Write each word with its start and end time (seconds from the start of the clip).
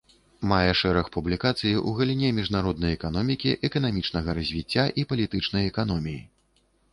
Мае 0.51 0.69
шэраг 0.79 1.09
публікацый 1.15 1.73
у 1.89 1.93
галіне 1.99 2.31
міжнароднай 2.37 2.97
эканомікі, 2.97 3.53
эканамічнага 3.71 4.37
развіцця, 4.39 4.87
і 5.03 5.05
палітычнай 5.13 5.63
эканоміі. 5.75 6.19